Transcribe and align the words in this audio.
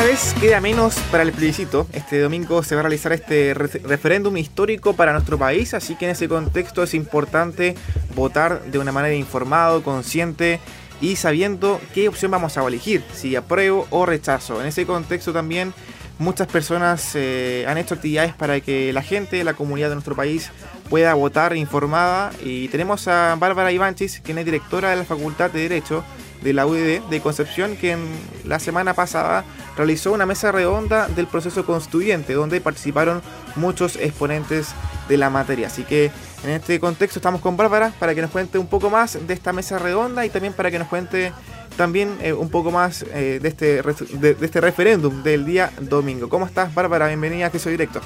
cada 0.00 0.12
vez 0.12 0.34
queda 0.40 0.62
menos 0.62 0.94
para 1.10 1.24
el 1.24 1.30
plebiscito. 1.30 1.86
Este 1.92 2.20
domingo 2.20 2.62
se 2.62 2.74
va 2.74 2.80
a 2.80 2.84
realizar 2.84 3.12
este 3.12 3.52
referéndum 3.52 4.34
histórico 4.38 4.94
para 4.94 5.12
nuestro 5.12 5.36
país, 5.36 5.74
así 5.74 5.94
que 5.94 6.06
en 6.06 6.12
ese 6.12 6.26
contexto 6.26 6.82
es 6.82 6.94
importante 6.94 7.74
votar 8.14 8.62
de 8.62 8.78
una 8.78 8.92
manera 8.92 9.14
informada, 9.14 9.78
consciente 9.82 10.58
y 11.02 11.16
sabiendo 11.16 11.78
qué 11.92 12.08
opción 12.08 12.30
vamos 12.30 12.56
a 12.56 12.66
elegir, 12.66 13.04
si 13.12 13.36
apruebo 13.36 13.86
o 13.90 14.06
rechazo. 14.06 14.62
En 14.62 14.68
ese 14.68 14.86
contexto 14.86 15.34
también 15.34 15.74
muchas 16.18 16.46
personas 16.46 17.10
eh, 17.14 17.66
han 17.68 17.76
hecho 17.76 17.94
actividades 17.94 18.32
para 18.32 18.58
que 18.62 18.94
la 18.94 19.02
gente, 19.02 19.44
la 19.44 19.52
comunidad 19.52 19.90
de 19.90 19.96
nuestro 19.96 20.16
país 20.16 20.50
pueda 20.88 21.12
votar 21.12 21.54
informada 21.54 22.32
y 22.42 22.68
tenemos 22.68 23.06
a 23.06 23.36
Bárbara 23.38 23.70
Ivanchis, 23.70 24.22
quien 24.24 24.38
es 24.38 24.46
directora 24.46 24.92
de 24.92 24.96
la 24.96 25.04
Facultad 25.04 25.50
de 25.50 25.60
Derecho 25.60 26.02
de 26.42 26.52
la 26.52 26.66
UDD 26.66 27.00
de 27.08 27.20
Concepción, 27.20 27.76
que 27.76 27.92
en 27.92 28.00
la 28.44 28.58
semana 28.58 28.94
pasada 28.94 29.44
realizó 29.76 30.12
una 30.12 30.26
mesa 30.26 30.52
redonda 30.52 31.08
del 31.08 31.26
proceso 31.26 31.64
constituyente, 31.64 32.32
donde 32.32 32.60
participaron 32.60 33.22
muchos 33.56 33.96
exponentes 33.96 34.68
de 35.08 35.16
la 35.16 35.30
materia. 35.30 35.66
Así 35.66 35.84
que 35.84 36.10
en 36.44 36.50
este 36.50 36.80
contexto 36.80 37.18
estamos 37.18 37.40
con 37.40 37.56
Bárbara 37.56 37.92
para 37.98 38.14
que 38.14 38.22
nos 38.22 38.30
cuente 38.30 38.58
un 38.58 38.66
poco 38.66 38.90
más 38.90 39.18
de 39.26 39.34
esta 39.34 39.52
mesa 39.52 39.78
redonda 39.78 40.24
y 40.24 40.30
también 40.30 40.54
para 40.54 40.70
que 40.70 40.78
nos 40.78 40.88
cuente 40.88 41.32
también 41.76 42.18
eh, 42.20 42.32
un 42.32 42.50
poco 42.50 42.70
más 42.70 43.04
eh, 43.14 43.38
de, 43.40 43.48
este, 43.48 43.82
de, 43.82 44.36
este 44.40 44.60
referéndum 44.60 45.22
del 45.22 45.44
día 45.44 45.70
domingo. 45.80 46.28
¿Cómo 46.28 46.46
estás, 46.46 46.74
Bárbara? 46.74 47.08
Bienvenida 47.08 47.44
a 47.44 47.46
Acceso 47.46 47.70
Directo. 47.70 48.00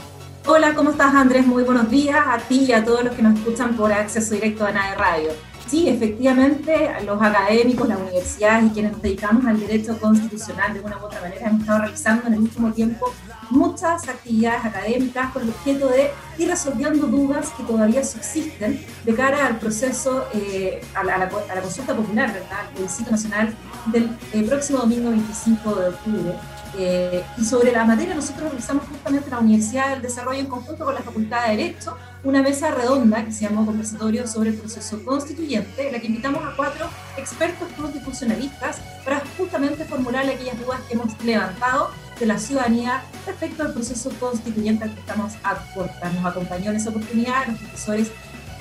Hola, 0.47 0.75
¿cómo 0.75 0.91
estás, 0.91 1.15
Andrés? 1.15 1.47
Muy 1.47 1.63
buenos 1.63 1.89
días 1.89 2.19
a 2.27 2.37
ti 2.37 2.67
y 2.69 2.73
a 2.73 2.85
todos 2.85 3.03
los 3.03 3.15
que 3.15 3.23
nos 3.23 3.39
escuchan 3.39 3.75
por 3.77 3.91
Acceso 3.91 4.35
Directo 4.35 4.67
a 4.67 4.73
NAE 4.73 4.95
Radio. 4.95 5.31
Sí, 5.67 5.89
efectivamente, 5.89 6.91
los 7.07 7.21
académicos, 7.23 7.89
las 7.89 7.99
universidades 7.99 8.67
y 8.67 8.69
quienes 8.75 8.93
nos 8.93 9.01
dedicamos 9.01 9.47
al 9.47 9.59
derecho 9.59 9.99
constitucional 9.99 10.75
de 10.75 10.81
una 10.81 10.99
u 10.99 11.07
otra 11.07 11.23
manera 11.23 11.47
hemos 11.47 11.63
estado 11.63 11.79
realizando 11.79 12.27
en 12.27 12.35
el 12.35 12.41
último 12.41 12.71
tiempo 12.73 13.11
muchas 13.49 14.07
actividades 14.07 14.67
académicas 14.67 15.33
con 15.33 15.45
el 15.45 15.49
objeto 15.49 15.89
de 15.89 16.11
ir 16.37 16.49
resolviendo 16.51 17.07
dudas 17.07 17.51
que 17.57 17.63
todavía 17.63 18.05
subsisten 18.05 18.85
de 19.03 19.15
cara 19.15 19.47
al 19.47 19.59
proceso, 19.59 20.27
eh, 20.35 20.83
a, 20.95 21.05
la, 21.05 21.27
consulta 21.63 21.97
popular, 21.97 22.31
¿verdad? 22.35 22.67
El 22.69 22.75
plebiscito 22.75 23.13
nacional 23.13 23.55
del 23.87 24.11
eh, 24.35 24.43
próximo 24.43 24.81
domingo 24.81 25.09
25 25.09 25.75
de 25.75 25.89
octubre. 25.89 26.35
Eh, 26.77 27.23
y 27.37 27.45
sobre 27.45 27.71
la 27.71 27.85
materia 27.85 28.15
nosotros 28.15 28.49
realizamos 28.49 28.85
justamente 28.89 29.27
en 29.27 29.31
la 29.31 29.39
Universidad 29.39 29.91
del 29.91 30.03
Desarrollo 30.03 30.41
en 30.41 30.47
conjunto 30.47 30.85
con 30.85 30.95
la 30.95 31.03
Facultad 31.03 31.47
de 31.47 31.57
Derecho 31.57 31.97
una 32.25 32.43
mesa 32.43 32.71
redonda 32.71 33.25
que 33.25 33.33
se 33.33 33.43
llamó 33.43 33.67
Conversatorio 33.67 34.27
sobre 34.27 34.51
el 34.51 34.57
proceso 34.57 35.05
constituyente, 35.05 35.87
en 35.87 35.93
la 35.93 36.01
que 36.01 36.07
invitamos 36.07 36.43
a 36.43 36.57
cuatro 36.57 36.89
expertos 37.17 37.69
constitucionalistas 37.77 38.81
para 39.05 39.23
justamente 39.37 39.85
formular 39.85 40.25
aquellas 40.25 40.59
dudas 40.59 40.81
que 40.89 40.95
hemos 40.95 41.23
levantado 41.23 41.91
de 42.19 42.27
la 42.27 42.39
ciudadanía 42.39 43.03
respecto 43.27 43.63
al 43.63 43.75
proceso 43.75 44.11
constituyente 44.19 44.85
al 44.85 44.95
que 44.95 45.01
estamos 45.01 45.35
aportando. 45.43 46.21
Nos 46.21 46.31
acompañó 46.31 46.71
en 46.71 46.77
esa 46.77 46.91
oportunidad 46.91 47.47
los 47.47 47.59
profesores 47.59 48.11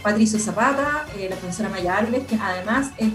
Patricio 0.03 0.37
Zapata, 0.37 1.05
eh, 1.17 1.27
la 1.29 1.37
profesora 1.37 1.69
Maya 1.69 1.97
Árboles, 1.97 2.27
que 2.27 2.35
además 2.35 2.91
es, 2.97 3.09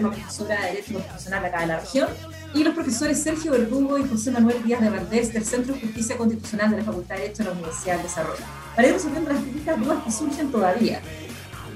profesora 0.00 0.60
de 0.60 0.66
Derecho 0.72 0.94
Constitucional 0.94 1.44
acá 1.44 1.60
de 1.60 1.66
la 1.68 1.78
región, 1.78 2.08
y 2.54 2.64
los 2.64 2.74
profesores 2.74 3.22
Sergio 3.22 3.52
Verdugo 3.52 3.98
y 3.98 4.06
José 4.06 4.30
Manuel 4.30 4.62
Díaz 4.62 4.80
de 4.80 4.90
Valdés 4.90 5.32
del 5.32 5.44
Centro 5.44 5.74
de 5.74 5.80
Justicia 5.80 6.16
Constitucional 6.16 6.70
de 6.70 6.78
la 6.78 6.84
Facultad 6.84 7.14
de 7.16 7.22
Derecho 7.22 7.42
de 7.42 7.48
la 7.48 7.54
Universidad 7.54 7.94
del 7.94 8.02
Desarrollo, 8.04 8.44
para 8.76 8.88
ir 8.88 8.94
resolviendo 8.94 9.30
las 9.30 9.44
distintas 9.44 9.80
dudas 9.80 10.04
que 10.04 10.12
surgen 10.12 10.50
todavía. 10.50 11.00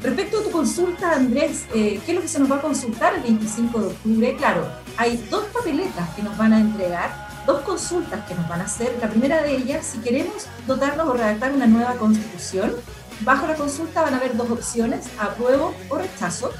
Respecto 0.02 0.40
a 0.40 0.42
tu 0.42 0.50
consulta, 0.50 1.12
Andrés, 1.12 1.64
eh, 1.74 2.00
¿qué 2.04 2.12
es 2.12 2.14
lo 2.14 2.22
que 2.22 2.28
se 2.28 2.38
nos 2.38 2.50
va 2.50 2.56
a 2.56 2.60
consultar 2.60 3.14
el 3.14 3.22
25 3.22 3.80
de 3.80 3.86
octubre? 3.86 4.36
Claro, 4.36 4.68
hay 4.96 5.16
dos 5.30 5.44
papeletas 5.46 6.10
que 6.14 6.22
nos 6.22 6.36
van 6.36 6.52
a 6.52 6.60
entregar, 6.60 7.44
dos 7.46 7.62
consultas 7.62 8.26
que 8.26 8.34
nos 8.34 8.46
van 8.48 8.60
a 8.60 8.64
hacer. 8.64 8.94
La 9.00 9.08
primera 9.08 9.42
de 9.42 9.56
ellas, 9.56 9.86
si 9.86 9.98
queremos 9.98 10.46
dotarnos 10.66 11.08
o 11.08 11.14
redactar 11.14 11.52
una 11.52 11.66
nueva 11.66 11.94
constitución, 11.94 12.72
bajo 13.20 13.46
la 13.46 13.54
consulta 13.54 14.02
van 14.02 14.14
a 14.14 14.16
haber 14.18 14.36
dos 14.36 14.50
opciones, 14.50 15.06
apruebo 15.18 15.74
o 15.88 15.96
rechazo. 15.96 16.52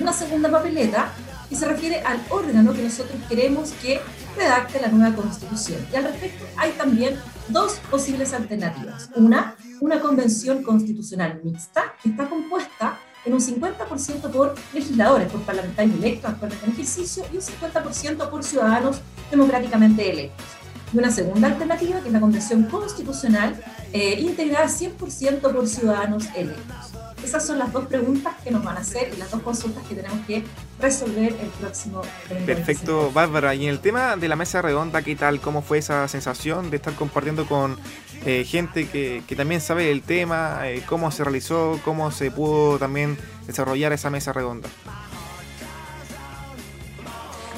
Una 0.00 0.12
segunda 0.12 0.50
papeleta 0.50 1.12
y 1.50 1.56
se 1.56 1.66
refiere 1.66 2.00
al 2.00 2.20
órgano 2.30 2.72
que 2.72 2.82
nosotros 2.82 3.20
queremos 3.28 3.72
que 3.82 4.00
redacte 4.36 4.80
la 4.80 4.88
nueva 4.88 5.14
constitución. 5.14 5.84
Y 5.92 5.96
al 5.96 6.04
respecto 6.04 6.44
hay 6.56 6.70
también 6.72 7.18
dos 7.48 7.80
posibles 7.90 8.32
alternativas. 8.32 9.10
Una, 9.16 9.56
una 9.80 10.00
convención 10.00 10.62
constitucional 10.62 11.40
mixta 11.42 11.94
que 12.02 12.10
está 12.10 12.28
compuesta 12.28 12.98
en 13.24 13.34
un 13.34 13.40
50% 13.40 14.30
por 14.30 14.54
legisladores, 14.72 15.30
por 15.30 15.42
parlamentarios 15.42 15.96
electos 15.96 16.30
actualmente 16.30 16.64
en 16.66 16.72
ejercicio 16.72 17.24
y 17.32 17.36
un 17.36 17.42
50% 17.42 18.30
por 18.30 18.44
ciudadanos 18.44 19.00
democráticamente 19.30 20.10
electos. 20.10 20.46
Y 20.92 20.98
una 20.98 21.10
segunda 21.10 21.48
alternativa, 21.48 22.00
que 22.00 22.08
es 22.08 22.12
la 22.12 22.20
convención 22.20 22.64
constitucional, 22.64 23.60
eh, 23.92 24.20
integrada 24.20 24.66
100% 24.66 25.40
por 25.40 25.68
ciudadanos 25.68 26.26
electos. 26.34 26.79
Esas 27.24 27.46
son 27.46 27.58
las 27.58 27.72
dos 27.72 27.86
preguntas 27.86 28.34
que 28.42 28.50
nos 28.50 28.64
van 28.64 28.76
a 28.76 28.80
hacer 28.80 29.12
y 29.14 29.16
las 29.18 29.30
dos 29.30 29.42
consultas 29.42 29.84
que 29.86 29.94
tenemos 29.94 30.24
que 30.26 30.42
resolver 30.80 31.36
el 31.40 31.48
próximo. 31.60 32.02
Perfecto, 32.46 33.10
Bárbara. 33.12 33.54
Y 33.54 33.64
en 33.64 33.70
el 33.70 33.80
tema 33.80 34.16
de 34.16 34.28
la 34.28 34.36
mesa 34.36 34.62
redonda, 34.62 35.02
¿qué 35.02 35.14
tal? 35.16 35.40
¿Cómo 35.40 35.62
fue 35.62 35.78
esa 35.78 36.08
sensación 36.08 36.70
de 36.70 36.76
estar 36.76 36.94
compartiendo 36.94 37.46
con 37.46 37.76
eh, 38.24 38.44
gente 38.44 38.88
que, 38.88 39.22
que, 39.26 39.36
también 39.36 39.60
sabe 39.60 39.90
el 39.90 40.02
tema? 40.02 40.60
Eh, 40.64 40.82
¿Cómo 40.86 41.10
se 41.10 41.22
realizó? 41.22 41.78
¿Cómo 41.84 42.10
se 42.10 42.30
pudo 42.30 42.78
también 42.78 43.18
desarrollar 43.46 43.92
esa 43.92 44.10
mesa 44.10 44.32
redonda? 44.32 44.68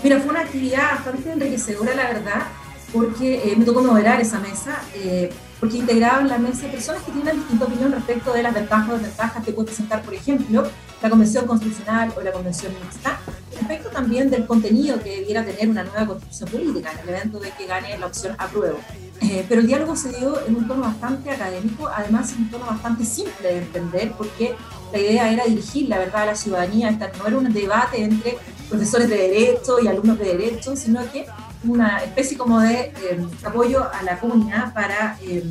Mira, 0.02 0.18
fue 0.18 0.30
una 0.30 0.40
actividad 0.40 0.96
bastante 0.96 1.30
enriquecedora, 1.30 1.94
la 1.94 2.04
verdad, 2.08 2.42
porque 2.92 3.52
eh, 3.52 3.56
me 3.56 3.64
tocó 3.64 3.82
moderar 3.82 4.20
esa 4.20 4.40
mesa 4.40 4.82
porque 5.62 5.78
integraban 5.78 6.26
la 6.26 6.38
mesa 6.38 6.66
personas 6.66 7.04
que 7.04 7.12
tienen 7.12 7.36
distinta 7.36 7.66
opinión 7.66 7.92
respecto 7.92 8.32
de 8.32 8.42
las 8.42 8.52
ventajas 8.52 8.88
o 8.88 8.92
desventajas 8.94 9.44
que 9.44 9.52
puede 9.52 9.66
presentar, 9.66 10.02
por 10.02 10.12
ejemplo, 10.12 10.64
la 11.00 11.08
Convención 11.08 11.46
Constitucional 11.46 12.12
o 12.16 12.20
la 12.20 12.32
Convención 12.32 12.72
Mixta, 12.82 13.20
respecto 13.56 13.88
también 13.90 14.28
del 14.28 14.44
contenido 14.44 15.00
que 15.00 15.20
debiera 15.20 15.44
tener 15.44 15.68
una 15.68 15.84
nueva 15.84 16.04
constitución 16.04 16.50
política 16.50 16.90
en 16.90 16.98
el 16.98 17.14
evento 17.14 17.38
de 17.38 17.52
que 17.52 17.66
gane 17.66 17.96
la 17.96 18.06
opción 18.06 18.34
apruebo. 18.38 18.80
Eh, 19.20 19.46
pero 19.48 19.60
el 19.60 19.68
diálogo 19.68 19.94
se 19.94 20.08
dio 20.08 20.44
en 20.48 20.56
un 20.56 20.66
tono 20.66 20.80
bastante 20.80 21.30
académico, 21.30 21.86
además 21.86 22.32
en 22.32 22.38
un 22.38 22.50
tono 22.50 22.66
bastante 22.66 23.04
simple 23.04 23.46
de 23.46 23.58
entender, 23.58 24.12
porque 24.18 24.56
la 24.92 24.98
idea 24.98 25.32
era 25.32 25.44
dirigir 25.44 25.88
la 25.88 25.98
verdad 25.98 26.22
a 26.22 26.26
la 26.26 26.34
ciudadanía, 26.34 26.90
no 26.90 27.26
era 27.28 27.38
un 27.38 27.52
debate 27.52 28.02
entre 28.02 28.36
profesores 28.68 29.08
de 29.08 29.16
derecho 29.16 29.78
y 29.80 29.86
alumnos 29.86 30.18
de 30.18 30.24
derecho, 30.24 30.74
sino 30.74 31.00
que 31.12 31.24
una 31.64 31.98
especie 31.98 32.36
como 32.36 32.60
de 32.60 32.92
eh, 33.02 33.26
apoyo 33.44 33.88
a 33.92 34.02
la 34.02 34.18
comunidad 34.18 34.72
para, 34.74 35.16
eh, 35.22 35.44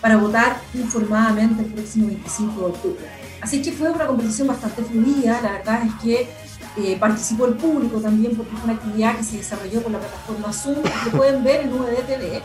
para 0.00 0.16
votar 0.16 0.60
informadamente 0.74 1.62
el 1.64 1.72
próximo 1.72 2.06
25 2.08 2.60
de 2.60 2.66
octubre. 2.66 3.06
Así 3.40 3.62
que 3.62 3.72
fue 3.72 3.90
una 3.90 4.06
conversación 4.06 4.48
bastante 4.48 4.82
fluida, 4.82 5.40
la 5.42 5.52
verdad 5.52 5.82
es 5.86 5.94
que 6.02 6.28
eh, 6.76 6.96
participó 6.98 7.46
el 7.46 7.54
público 7.54 8.00
también 8.00 8.36
porque 8.36 8.52
fue 8.56 8.64
una 8.64 8.74
actividad 8.74 9.16
que 9.16 9.24
se 9.24 9.36
desarrolló 9.38 9.82
por 9.82 9.92
la 9.92 9.98
plataforma 9.98 10.52
Zoom, 10.52 10.82
que 11.04 11.10
pueden 11.10 11.42
ver 11.44 11.62
en 11.62 11.72
UDTV. 11.72 12.42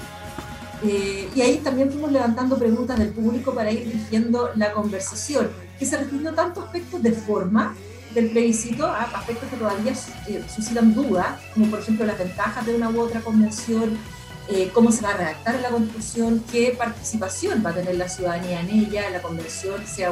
y 1.36 1.42
ahí 1.42 1.58
también 1.64 1.92
fuimos 1.92 2.12
levantando 2.12 2.58
preguntas 2.58 3.00
del 3.00 3.10
público 3.10 3.54
para 3.54 3.72
ir 3.72 3.86
dirigiendo 3.86 4.52
la 4.56 4.72
conversación, 4.74 5.50
que 5.80 5.86
se 5.86 5.98
refirió 5.98 6.34
tanto 6.34 6.62
a 6.62 6.66
aspectos 6.66 7.02
de 7.02 7.12
forma, 7.12 7.76
del 8.14 8.30
plebiscito 8.30 8.86
a 8.86 9.04
aspectos 9.04 9.50
que 9.50 9.58
todavía 9.58 9.94
eh, 10.28 10.44
suscitan 10.54 10.94
dudas, 10.94 11.40
como 11.54 11.68
por 11.68 11.80
ejemplo 11.80 12.06
las 12.06 12.18
ventajas 12.18 12.66
de 12.66 12.76
una 12.76 12.90
u 12.90 13.00
otra 13.02 13.22
convención, 13.22 13.98
eh, 14.50 14.70
cómo 14.74 14.92
se 14.92 15.02
va 15.02 15.12
a 15.12 15.18
redactar 15.18 15.60
la 15.62 15.70
constitución, 15.70 16.44
qué 16.52 16.76
participación 16.78 17.64
va 17.66 17.70
a 17.70 17.74
tener 17.74 17.96
la 17.96 18.10
ciudadanía 18.10 18.60
en 18.60 18.70
ella, 18.70 19.10
la 19.10 19.22
convención, 19.22 19.86
sea, 19.88 20.12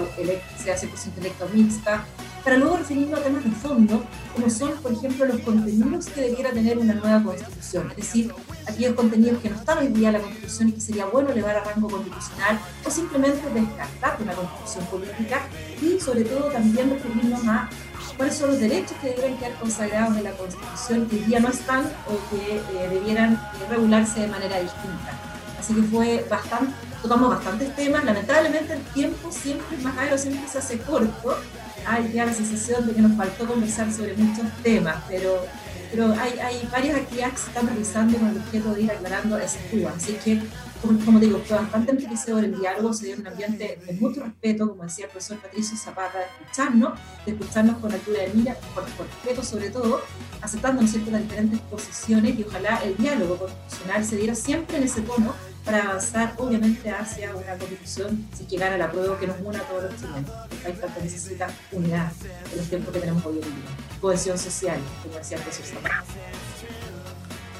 sea 0.58 0.78
100% 0.78 1.18
electo 1.18 1.50
mixta, 1.54 2.06
para 2.44 2.58
luego 2.58 2.78
referirnos 2.78 3.20
a 3.20 3.24
temas 3.24 3.44
de 3.44 3.52
fondo, 3.52 4.04
como 4.34 4.50
son, 4.50 4.72
por 4.82 4.92
ejemplo, 4.92 5.26
los 5.26 5.40
contenidos 5.42 6.08
que 6.08 6.22
debiera 6.22 6.52
tener 6.52 6.78
una 6.78 6.94
nueva 6.94 7.24
constitución, 7.24 7.92
es 7.92 7.98
decir, 7.98 8.34
aquellos 8.68 8.96
contenidos 8.96 9.42
que 9.42 9.50
no 9.50 9.58
están 9.58 9.78
hoy 9.78 9.88
día 9.88 10.08
en 10.10 10.14
la 10.14 10.20
constitución 10.22 10.70
y 10.70 10.72
que 10.74 10.82
sería 10.82 11.06
bueno 11.06 11.30
elevar 11.30 11.58
a 11.58 11.64
rango 11.64 11.90
constitucional, 11.90 12.60
o 12.86 12.90
simplemente 12.90 13.42
descartar 13.54 14.18
de 14.18 14.34
constitución 14.34 14.86
política, 14.86 15.42
y 15.82 16.00
sobre 16.00 16.24
todo 16.24 16.46
también 16.52 16.90
referirnos 16.90 17.48
a 17.48 17.70
cuáles 18.18 18.36
son 18.36 18.50
los 18.50 18.60
derechos 18.60 18.96
que 19.02 19.10
deberían 19.10 19.38
quedar 19.38 19.54
consagrados 19.56 20.18
en 20.18 20.24
la 20.24 20.32
Constitución 20.32 21.08
que 21.08 21.16
hoy 21.16 21.22
día 21.24 21.40
no 21.40 21.50
están 21.50 21.92
o 22.08 22.30
que 22.30 22.58
eh, 22.58 22.90
debieran 22.90 23.34
eh, 23.34 23.40
regularse 23.70 24.20
de 24.20 24.28
manera 24.28 24.60
distinta. 24.60 25.18
Así 25.60 25.74
que 25.74 25.82
fue 25.84 26.26
bastante, 26.30 26.74
tocamos 27.02 27.30
bastantes 27.30 27.76
temas. 27.76 28.04
Lamentablemente 28.04 28.74
el 28.74 28.82
tiempo 28.94 29.32
siempre 29.32 29.78
es 29.78 29.84
más 29.84 29.96
caro, 29.96 30.18
siempre 30.18 30.48
se 30.48 30.58
hace 30.58 30.80
corto. 30.80 31.38
Hay 31.86 32.12
ya 32.14 32.26
la 32.26 32.34
sensación 32.34 32.88
de 32.88 32.94
que 32.94 33.02
nos 33.02 33.16
faltó 33.18 33.48
conversar 33.48 33.92
sobre 33.92 34.14
muchos 34.16 34.46
temas, 34.64 35.04
pero, 35.10 35.46
pero 35.92 36.14
hay, 36.14 36.40
hay 36.40 36.70
varias 36.72 36.98
actividades 36.98 37.34
que 37.34 37.40
se 37.40 37.48
están 37.48 37.68
realizando 37.68 38.18
con 38.18 38.30
el 38.30 38.38
objeto 38.38 38.74
de 38.74 38.82
ir 38.84 38.92
aclarando 38.92 39.38
esas 39.38 39.72
dudas. 39.72 39.96
Así 39.98 40.14
que 40.24 40.42
como 40.82 41.20
digo, 41.20 41.40
fue 41.46 41.58
bastante 41.58 41.92
enriquecedor 41.92 42.44
el 42.44 42.60
diálogo, 42.60 42.92
se 42.92 43.06
dio 43.06 43.16
un 43.18 43.28
ambiente 43.28 43.80
de 43.86 43.94
mucho 43.94 44.24
respeto, 44.24 44.68
como 44.70 44.84
decía 44.84 45.06
el 45.06 45.12
profesor 45.12 45.38
Patricio 45.38 45.78
Zapata, 45.78 46.18
de 46.18 46.26
escucharnos, 46.26 47.00
de 47.26 47.32
escucharnos 47.34 47.78
con 47.78 47.92
altura 47.92 48.22
de 48.22 48.32
mira, 48.34 48.58
con, 48.74 48.86
respeto 48.86 49.44
sobre 49.44 49.70
todo, 49.70 50.02
aceptando 50.42 50.82
¿no 50.82 50.88
cierto? 50.88 51.12
las 51.12 51.22
diferentes 51.22 51.60
posiciones 51.62 52.40
y 52.40 52.44
ojalá 52.44 52.78
el 52.84 52.98
diálogo 52.98 53.38
constitucional 53.38 54.06
se 54.06 54.16
diera 54.16 54.34
siempre 54.34 54.78
en 54.78 54.84
ese 54.84 55.02
tono 55.02 55.36
para 55.66 55.84
avanzar 55.84 56.34
obviamente 56.38 56.90
hacia 56.90 57.36
una 57.36 57.58
constitución, 57.58 58.28
si 58.36 58.46
llegara 58.48 58.78
la 58.78 58.92
prueba 58.92 59.20
que 59.20 59.28
nos 59.28 59.40
una 59.42 59.60
a 59.60 59.64
todos 59.64 59.84
los 59.84 59.96
chilenos. 59.96 60.32
El 60.52 60.58
país 60.58 60.82
tanto 60.82 61.02
necesita 61.02 61.48
unidad 61.72 62.12
en 62.52 62.58
los 62.58 62.68
tiempos 62.68 62.94
que 62.94 63.00
tenemos 63.00 63.26
hoy 63.26 63.36
en 63.36 63.42
día, 63.42 64.00
cohesión 64.00 64.38
social, 64.38 64.80
como 65.04 65.18
decía 65.18 65.38
el 65.38 65.44
Zapata. 65.44 66.04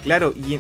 Claro, 0.04 0.34
y 0.36 0.60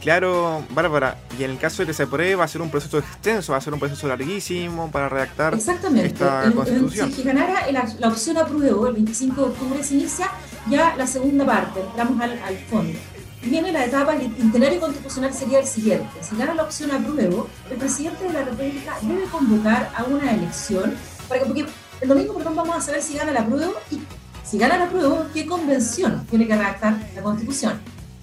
Claro, 0.00 0.64
Bárbara, 0.70 1.18
y 1.38 1.44
en 1.44 1.50
el 1.50 1.58
caso 1.58 1.82
de 1.82 1.88
que 1.88 1.92
se 1.92 2.04
apruebe 2.04 2.34
va 2.34 2.44
a 2.44 2.48
ser 2.48 2.62
un 2.62 2.70
proceso 2.70 2.98
extenso, 2.98 3.52
va 3.52 3.58
a 3.58 3.60
ser 3.60 3.74
un 3.74 3.80
proceso 3.80 4.08
larguísimo 4.08 4.90
para 4.90 5.10
redactar 5.10 5.54
esta 5.54 6.50
constitución. 6.54 7.12
si 7.12 7.22
ganara 7.22 7.70
la, 7.70 8.08
opción 8.08 8.38
apruebo, 8.38 8.86
el 8.86 8.94
25 8.94 9.34
de 9.34 9.46
octubre 9.48 9.84
se 9.84 9.94
inicia 9.96 10.30
ya 10.70 10.96
la 10.96 11.06
segunda 11.06 11.44
parte, 11.44 11.80
entramos 11.80 12.18
al, 12.18 12.32
al 12.42 12.56
fondo. 12.70 12.98
Viene 13.42 13.72
la 13.72 13.86
etapa, 13.86 14.14
el 14.16 14.26
itinerario 14.26 14.80
constitucional 14.80 15.32
sería 15.32 15.60
el 15.60 15.66
siguiente. 15.66 16.08
Si 16.20 16.36
gana 16.36 16.54
la 16.54 16.64
opción 16.64 16.90
apruebo, 16.90 17.48
el 17.70 17.78
presidente 17.78 18.24
de 18.24 18.32
la 18.34 18.44
República 18.44 18.96
debe 19.00 19.24
convocar 19.24 19.90
a 19.96 20.04
una 20.04 20.32
elección, 20.32 20.94
para 21.26 21.40
que, 21.40 21.46
porque 21.46 21.66
el 22.02 22.08
domingo, 22.08 22.34
perdón, 22.34 22.56
vamos 22.56 22.76
a 22.76 22.80
saber 22.82 23.02
si 23.02 23.16
gana 23.16 23.32
la 23.32 23.40
apruebo 23.40 23.72
y 23.90 24.00
si 24.44 24.58
gana 24.58 24.76
la 24.76 24.84
apruebo, 24.84 25.26
qué 25.32 25.46
convención 25.46 26.26
tiene 26.26 26.46
que 26.46 26.54
redactar 26.54 26.98
la 27.14 27.22
constitución. 27.22 27.80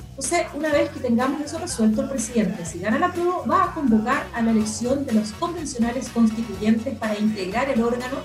Entonces, 0.09 0.47
una 0.53 0.71
vez 0.71 0.89
que 0.91 0.99
tengamos 0.99 1.41
eso 1.41 1.57
resuelto, 1.57 2.01
el 2.01 2.09
presidente, 2.09 2.65
si 2.65 2.79
gana 2.79 2.99
la 2.99 3.11
prueba, 3.11 3.43
va 3.49 3.63
a 3.65 3.73
convocar 3.73 4.27
a 4.33 4.41
la 4.41 4.51
elección 4.51 5.05
de 5.05 5.13
los 5.13 5.31
convencionales 5.33 6.09
constituyentes 6.09 6.95
para 6.97 7.17
integrar 7.17 7.69
el 7.69 7.81
órgano 7.81 8.17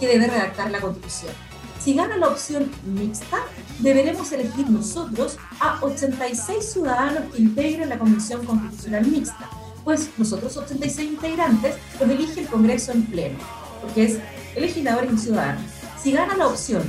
que 0.00 0.08
debe 0.08 0.26
redactar 0.26 0.70
la 0.70 0.80
constitución. 0.80 1.32
Si 1.80 1.94
gana 1.94 2.18
la 2.18 2.28
opción 2.28 2.70
mixta, 2.84 3.38
deberemos 3.78 4.30
elegir 4.32 4.68
nosotros 4.68 5.38
a 5.60 5.78
86 5.80 6.72
ciudadanos 6.72 7.32
que 7.32 7.40
integren 7.40 7.88
la 7.88 7.98
Convención 7.98 8.44
Constitucional 8.44 9.06
Mixta, 9.06 9.48
pues 9.82 10.10
nosotros 10.18 10.56
86 10.58 11.12
integrantes 11.12 11.76
los 11.98 12.10
elige 12.10 12.40
el 12.40 12.48
Congreso 12.48 12.92
en 12.92 13.06
pleno, 13.06 13.38
porque 13.80 14.04
es 14.04 14.18
el 14.54 14.62
legislador 14.62 15.08
y 15.10 15.16
ciudadano. 15.16 15.60
Si 15.98 16.12
gana 16.12 16.36
la 16.36 16.48
opción 16.48 16.82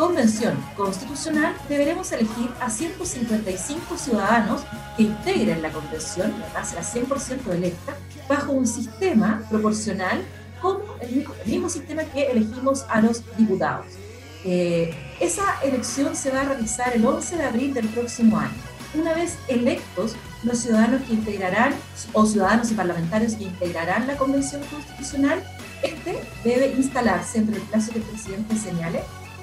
convención 0.00 0.56
constitucional 0.78 1.54
deberemos 1.68 2.10
elegir 2.12 2.48
a 2.58 2.70
155 2.70 3.98
ciudadanos 3.98 4.62
que 4.96 5.02
integren 5.02 5.60
la 5.60 5.70
convención, 5.70 6.32
la 6.54 6.64
será 6.64 6.82
100% 6.82 7.52
electa, 7.52 7.94
bajo 8.26 8.52
un 8.52 8.66
sistema 8.66 9.42
proporcional 9.50 10.22
como 10.62 10.80
el 11.02 11.26
mismo, 11.44 11.68
sistema 11.68 12.04
que 12.04 12.30
elegimos 12.30 12.86
a 12.88 13.02
los 13.02 13.22
diputados. 13.36 13.86
Eh, 14.44 14.94
esa 15.20 15.60
elección 15.62 16.16
se 16.16 16.30
va 16.30 16.42
a 16.42 16.44
realizar 16.44 16.94
el 16.94 17.04
11 17.04 17.36
de 17.36 17.44
abril 17.44 17.74
del 17.74 17.88
próximo 17.88 18.38
año. 18.38 18.54
Una 18.94 19.14
vez 19.14 19.36
electos, 19.48 20.16
los 20.42 20.58
ciudadanos 20.58 21.02
que 21.02 21.14
integrarán, 21.14 21.74
o 22.12 22.26
ciudadanos 22.26 22.70
y 22.72 22.74
parlamentarios 22.74 23.34
que 23.34 23.44
integrarán 23.44 24.06
la 24.06 24.16
Convención 24.16 24.62
Constitucional, 24.70 25.42
este 25.82 26.20
debe 26.44 26.74
instalarse 26.76 27.38
entre 27.38 27.56
el 27.56 27.62
plazo 27.62 27.92
que 27.92 27.98
el 27.98 28.04
presidente 28.04 28.56
señale 28.56 29.00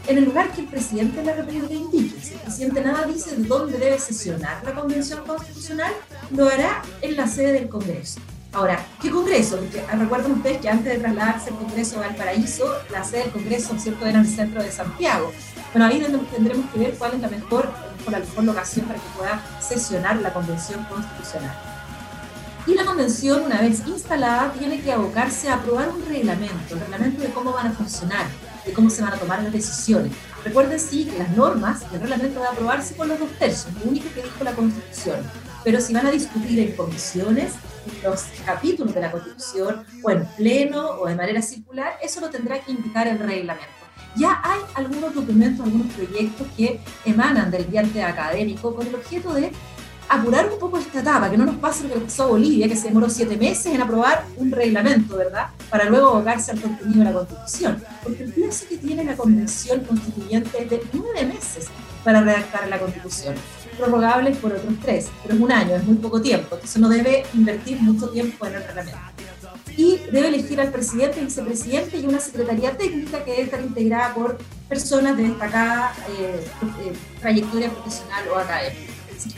en 0.08 0.18
el 0.18 0.26
lugar 0.26 0.52
que 0.54 0.62
el 0.62 0.68
presidente 0.68 1.18
de 1.18 1.26
la 1.26 1.34
República 1.34 1.74
indique. 1.74 2.20
Si 2.22 2.34
el 2.34 2.40
presidente 2.40 2.82
nada 2.82 3.06
dice 3.06 3.36
de 3.36 3.44
dónde 3.44 3.78
debe 3.78 4.00
sesionar 4.00 4.64
la 4.64 4.74
Convención 4.74 5.26
Constitucional, 5.26 5.94
lo 6.32 6.48
hará 6.48 6.82
en 7.02 7.18
la 7.18 7.28
sede 7.28 7.54
del 7.54 7.70
Congreso. 7.70 8.20
Ahora, 8.58 8.84
¿qué 9.00 9.12
Congreso? 9.12 9.58
Porque 9.58 9.86
recuerden 9.86 10.32
ustedes 10.32 10.58
que 10.62 10.68
antes 10.68 10.92
de 10.92 10.98
trasladarse 10.98 11.52
el 11.52 11.58
Congreso 11.58 11.98
a 11.98 12.08
Valparaíso, 12.08 12.66
la 12.90 13.04
sede 13.04 13.26
del 13.26 13.32
Congreso, 13.32 13.78
¿cierto?, 13.78 14.04
era 14.08 14.20
el 14.20 14.28
centro 14.28 14.64
de 14.64 14.72
Santiago. 14.72 15.32
Bueno, 15.74 15.86
ahí 15.86 16.04
tendremos 16.36 16.66
que 16.72 16.80
ver 16.80 16.96
cuál 16.96 17.14
es 17.14 17.20
la 17.20 17.28
mejor, 17.28 17.70
la 18.10 18.18
mejor 18.18 18.44
locación 18.46 18.88
para 18.88 18.98
que 18.98 19.06
pueda 19.16 19.40
sesionar 19.62 20.16
la 20.22 20.34
Convención 20.34 20.84
Constitucional. 20.86 21.56
Y 22.66 22.74
la 22.74 22.84
convención, 22.84 23.44
una 23.44 23.62
vez 23.62 23.86
instalada, 23.86 24.52
tiene 24.54 24.82
que 24.82 24.92
abocarse 24.92 25.50
a 25.50 25.58
aprobar 25.58 25.90
un 25.90 26.04
reglamento, 26.08 26.74
el 26.74 26.80
reglamento 26.80 27.22
de 27.22 27.30
cómo 27.30 27.54
van 27.54 27.68
a 27.68 27.72
funcionar, 27.74 28.26
de 28.66 28.74
cómo 28.74 28.90
se 28.90 29.04
van 29.04 29.14
a 29.14 29.18
tomar 29.18 29.44
las 29.44 29.54
decisiones. 29.54 30.14
Recuerden 30.44 30.80
sí 30.80 31.06
que 31.06 31.20
las 31.20 31.30
normas 31.30 31.84
y 31.92 31.94
el 31.94 32.02
reglamento 32.02 32.44
a 32.44 32.48
aprobarse 32.48 32.96
por 32.96 33.06
los 33.06 33.20
dos 33.20 33.30
tercios, 33.38 33.72
lo 33.76 33.92
único 33.92 34.12
que 34.16 34.24
dijo 34.24 34.44
la 34.44 34.54
Constitución. 34.54 35.47
Pero 35.68 35.82
si 35.82 35.94
van 35.94 36.08
a 36.08 36.12
discutir 36.12 36.58
en 36.62 36.72
comisiones, 36.78 37.52
los 38.02 38.24
capítulos 38.46 38.94
de 38.94 39.02
la 39.02 39.12
Constitución, 39.12 39.84
o 40.02 40.12
en 40.12 40.26
pleno 40.38 40.92
o 40.92 41.08
de 41.08 41.14
manera 41.14 41.42
circular, 41.42 41.98
eso 42.02 42.22
lo 42.22 42.30
tendrá 42.30 42.62
que 42.62 42.72
indicar 42.72 43.06
el 43.06 43.20
reglamento. 43.20 43.68
Ya 44.16 44.40
hay 44.46 44.62
algunos 44.76 45.14
documentos, 45.14 45.66
algunos 45.66 45.94
proyectos 45.94 46.48
que 46.56 46.80
emanan 47.04 47.52
del 47.52 47.66
ambiente 47.66 48.02
académico 48.02 48.74
con 48.74 48.88
el 48.88 48.96
objeto 48.96 49.34
de 49.34 49.52
apurar 50.08 50.50
un 50.50 50.58
poco 50.58 50.78
esta 50.78 51.02
etapa, 51.02 51.30
que 51.30 51.38
no 51.38 51.46
nos 51.46 51.58
pase 51.58 51.86
lo 51.90 51.96
que 51.96 52.00
pasó 52.00 52.24
a 52.24 52.28
Bolivia, 52.28 52.70
que 52.70 52.78
se 52.78 52.88
demoró 52.88 53.10
siete 53.10 53.36
meses 53.36 53.66
en 53.66 53.82
aprobar 53.82 54.24
un 54.38 54.50
reglamento, 54.50 55.18
¿verdad? 55.18 55.48
Para 55.70 55.90
luego 55.90 56.08
abocarse 56.08 56.52
al 56.52 56.62
contenido 56.62 57.00
de 57.00 57.04
la 57.04 57.12
Constitución. 57.12 57.84
Porque 58.04 58.24
el 58.24 58.32
plazo 58.32 58.68
que 58.70 58.78
tiene 58.78 59.04
la 59.04 59.18
Convención 59.18 59.84
Constituyente 59.84 60.64
es 60.64 60.70
de 60.70 60.82
nueve 60.94 61.26
meses 61.26 61.66
para 62.06 62.22
redactar 62.22 62.70
la 62.70 62.80
Constitución, 62.80 63.36
prorrogables 63.78 64.38
por 64.38 64.52
otros 64.54 64.74
tres, 64.82 65.08
pero 65.24 65.36
es 65.36 65.42
un 65.42 65.52
año, 65.52 65.76
es 65.76 65.84
muy 65.84 65.96
poco 65.96 66.22
tiempo, 66.22 66.56
entonces 66.56 66.82
no 66.82 66.90
debe 66.90 67.26
invertir 67.34 67.80
mucho 67.82 68.10
tiempo 68.10 68.46
en 68.46 68.56
el 68.56 68.64
reglamento. 68.64 69.00
Y 69.76 70.00
debe 70.12 70.30
elegir 70.30 70.60
al 70.60 70.72
presidente, 70.72 71.22
vicepresidente 71.22 71.98
y 71.98 72.06
una 72.06 72.20
secretaría 72.20 72.76
técnica 72.76 73.24
que 73.24 73.32
debe 73.32 73.44
estar 73.44 73.62
integrada 73.62 74.14
por 74.16 74.38
personas 74.68 75.16
de 75.16 75.24
destacada 75.24 75.94
eh, 76.10 76.44
eh, 76.82 76.94
trayectoria 77.22 77.70
profesional 77.70 78.24
o 78.34 78.38
académica. 78.38 78.92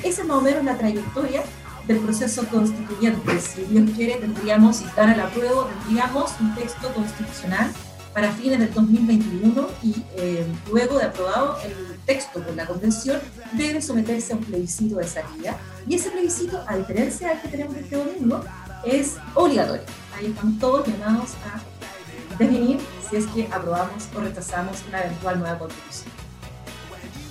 Esa 0.03 0.21
es 0.21 0.27
más 0.27 0.37
o 0.37 0.41
menos 0.41 0.63
la 0.63 0.77
trayectoria 0.77 1.43
del 1.87 1.97
proceso 1.97 2.45
constituyente. 2.47 3.39
Si 3.41 3.63
Dios 3.63 3.89
quiere, 3.95 4.15
tendríamos, 4.15 4.77
si 4.77 4.85
a 4.95 5.15
la 5.15 5.29
prueba, 5.29 5.67
tendríamos 5.83 6.31
un 6.39 6.55
texto 6.55 6.93
constitucional 6.93 7.71
para 8.13 8.31
fines 8.31 8.59
del 8.59 8.73
2021 8.73 9.67
y 9.83 10.03
eh, 10.15 10.45
luego 10.71 10.97
de 10.97 11.05
aprobado 11.05 11.57
el 11.63 11.97
texto 12.05 12.41
por 12.41 12.55
la 12.55 12.65
convención 12.65 13.19
debe 13.53 13.81
someterse 13.81 14.33
a 14.33 14.35
un 14.37 14.43
plebiscito 14.43 14.97
de 14.97 15.07
salida 15.07 15.57
y 15.87 15.95
ese 15.95 16.09
plebiscito, 16.11 16.63
a 16.67 16.75
diferencia 16.77 17.29
del 17.29 17.41
que 17.41 17.47
tenemos 17.49 17.75
este 17.75 17.95
domingo, 17.95 18.43
es 18.83 19.15
obligatorio. 19.33 19.83
Ahí 20.17 20.27
están 20.27 20.57
todos 20.59 20.87
llamados 20.87 21.31
a 21.45 22.37
definir 22.37 22.79
si 23.09 23.17
es 23.17 23.27
que 23.27 23.47
aprobamos 23.51 24.07
o 24.15 24.21
rechazamos 24.21 24.77
una 24.87 25.01
eventual 25.03 25.39
nueva 25.39 25.59
constitución. 25.59 26.13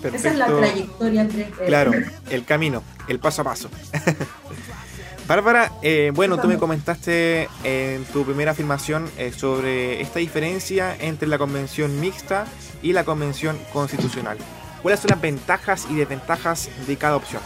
Esa 0.02 0.30
es 0.30 0.38
la 0.38 0.47
trayectoria. 0.47 1.25
De, 1.25 1.50
claro, 1.66 1.92
el 2.30 2.44
camino, 2.44 2.82
el 3.08 3.18
paso 3.18 3.42
a 3.42 3.44
paso. 3.44 3.68
Bárbara, 5.28 5.73
eh, 5.82 6.11
bueno, 6.14 6.38
tú 6.40 6.49
me 6.49 6.56
comentaste 6.56 7.50
en 7.62 8.02
tu 8.06 8.25
primera 8.25 8.52
afirmación 8.52 9.11
eh, 9.18 9.30
sobre 9.30 10.00
esta 10.00 10.20
diferencia 10.20 10.97
entre 10.99 11.28
la 11.28 11.37
convención 11.37 12.00
mixta 12.00 12.47
y 12.80 12.94
la 12.94 13.04
convención 13.04 13.58
constitucional. 13.70 14.38
¿Cuáles 14.80 15.00
son 15.00 15.11
las 15.11 15.20
ventajas 15.20 15.87
y 15.90 15.97
desventajas 15.97 16.70
de 16.87 16.97
cada 16.97 17.16
opción? 17.16 17.42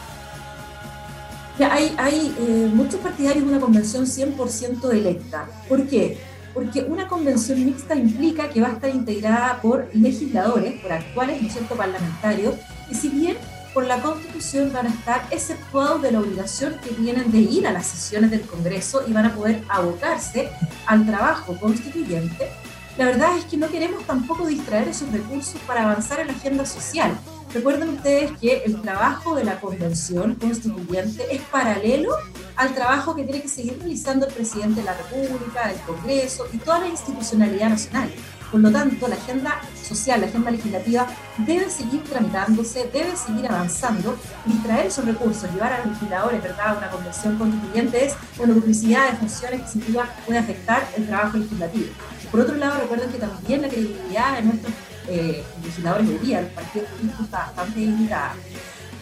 hay, 1.58 1.92
hay 1.98 2.34
eh, 2.38 2.70
muchos 2.72 3.00
partidarios 3.00 3.44
de 3.44 3.50
una 3.50 3.60
convención 3.60 4.04
100% 4.06 4.92
electa. 4.92 5.48
¿Por 5.68 5.88
qué? 5.88 6.18
porque 6.54 6.82
una 6.82 7.08
convención 7.08 7.64
mixta 7.64 7.94
implica 7.94 8.50
que 8.50 8.60
va 8.60 8.68
a 8.68 8.72
estar 8.72 8.90
integrada 8.90 9.60
por 9.62 9.88
legisladores, 9.94 10.80
por 10.82 10.92
actuales, 10.92 11.40
¿no 11.40 11.48
es 11.48 11.54
cierto?, 11.54 11.74
parlamentarios, 11.76 12.56
y 12.90 12.94
si 12.94 13.08
bien 13.08 13.36
por 13.72 13.86
la 13.86 14.00
Constitución 14.00 14.72
van 14.72 14.86
a 14.86 14.90
estar 14.90 15.26
exceptuados 15.30 16.02
de 16.02 16.12
la 16.12 16.20
obligación 16.20 16.76
que 16.82 16.90
tienen 16.90 17.30
de 17.32 17.38
ir 17.38 17.66
a 17.66 17.72
las 17.72 17.86
sesiones 17.86 18.30
del 18.30 18.42
Congreso 18.42 19.02
y 19.06 19.12
van 19.12 19.26
a 19.26 19.34
poder 19.34 19.62
abocarse 19.68 20.50
al 20.86 21.06
trabajo 21.06 21.56
constituyente, 21.58 22.50
la 22.98 23.06
verdad 23.06 23.38
es 23.38 23.46
que 23.46 23.56
no 23.56 23.68
queremos 23.68 24.04
tampoco 24.04 24.46
distraer 24.46 24.88
esos 24.88 25.10
recursos 25.10 25.58
para 25.66 25.84
avanzar 25.84 26.20
en 26.20 26.26
la 26.26 26.34
agenda 26.34 26.66
social. 26.66 27.16
Recuerden 27.54 27.88
ustedes 27.90 28.32
que 28.38 28.64
el 28.64 28.82
trabajo 28.82 29.34
de 29.34 29.44
la 29.44 29.60
Convención 29.60 30.34
Constituyente 30.34 31.24
es 31.34 31.40
paralelo 31.42 32.14
al 32.56 32.74
trabajo 32.74 33.16
que 33.16 33.24
tiene 33.24 33.40
que 33.40 33.48
seguir 33.48 33.78
realizando 33.78 34.26
el 34.26 34.34
presidente 34.34 34.80
de 34.80 34.86
la 34.86 34.96
República, 34.96 35.70
el 35.70 35.80
Congreso 35.80 36.46
y 36.52 36.58
toda 36.58 36.80
la 36.80 36.88
institucionalidad 36.88 37.70
nacional. 37.70 38.10
Por 38.50 38.60
lo 38.60 38.70
tanto, 38.70 39.08
la 39.08 39.14
agenda 39.16 39.62
social, 39.82 40.20
la 40.20 40.26
agenda 40.26 40.50
legislativa 40.50 41.06
debe 41.38 41.68
seguir 41.70 42.02
tramitándose, 42.04 42.88
debe 42.92 43.16
seguir 43.16 43.46
avanzando, 43.48 44.16
distraer 44.46 44.86
esos 44.86 45.04
recursos, 45.04 45.50
llevar 45.52 45.72
a 45.72 45.78
los 45.78 45.88
legisladores 45.88 46.42
¿verdad? 46.42 46.68
a 46.68 46.78
una 46.78 46.90
convención 46.90 47.38
constituyente 47.38 48.06
es 48.06 48.14
una 48.38 48.54
duplicidad 48.54 49.10
de 49.10 49.16
funciones 49.18 49.62
que 49.62 49.68
sin 49.68 49.86
duda 49.86 50.08
puede 50.26 50.38
afectar 50.38 50.86
el 50.96 51.06
trabajo 51.06 51.38
legislativo. 51.38 51.86
Por 52.30 52.40
otro 52.40 52.56
lado, 52.56 52.80
recuerden 52.80 53.10
que 53.10 53.18
también 53.18 53.62
la 53.62 53.68
credibilidad 53.68 54.36
de 54.36 54.42
nuestros 54.42 54.72
eh, 55.08 55.42
legisladores 55.62 56.08
hoy 56.08 56.18
día, 56.18 56.42
los 56.42 56.52
partidos 56.52 56.88
políticos 56.90 57.24
está 57.24 57.38
bastante 57.38 57.80
limitada. 57.80 58.34